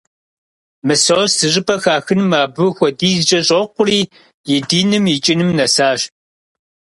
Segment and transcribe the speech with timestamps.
[0.85, 4.01] Мысост зыщӀыпӀэ хахыным абы хуэдизкӀэ щӀокъури,
[4.55, 6.01] и диным икӀыным нэсащ.